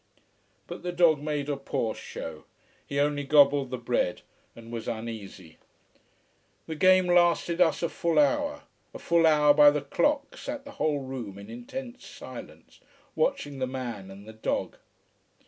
[0.65, 2.45] But the dog made a poor show
[2.87, 4.23] He only gobbled the bread
[4.55, 5.59] and was uneasy.
[6.65, 8.63] This game lasted us a full hour:
[8.95, 12.79] a full hour by the clock sat the whole room in intense silence,
[13.15, 14.77] watching the man and the dog.